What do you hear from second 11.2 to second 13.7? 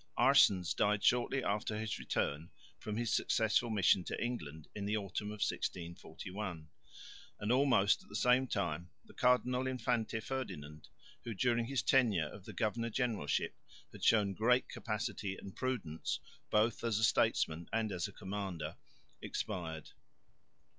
who during his tenure of the governor generalship